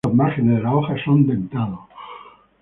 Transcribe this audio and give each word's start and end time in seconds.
Los 0.03 0.15
márgenes 0.15 0.55
de 0.57 0.63
las 0.63 0.73
hojas 0.73 0.99
son 1.05 1.27
dentados. 1.27 1.81